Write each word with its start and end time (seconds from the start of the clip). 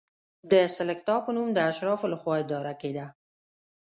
د 0.51 0.53
سلکتا 0.77 1.15
په 1.25 1.29
نوم 1.35 1.47
د 1.53 1.57
اشرافو 1.69 2.05
له 2.13 2.17
خوا 2.21 2.35
اداره 2.43 2.73
کېده. 2.81 3.05